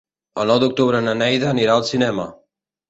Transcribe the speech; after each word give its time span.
El 0.43 0.47
nou 0.51 0.61
d'octubre 0.63 1.03
na 1.09 1.15
Neida 1.21 1.51
anirà 1.53 1.77
al 1.79 1.87
cinema. 1.95 2.31